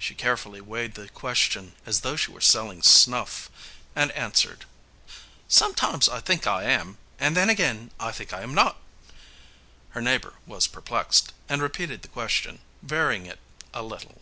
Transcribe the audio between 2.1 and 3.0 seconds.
she were selling